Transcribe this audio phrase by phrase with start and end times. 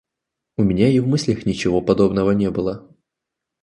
[0.57, 2.89] У меня и в мыслях ничего подобного не было.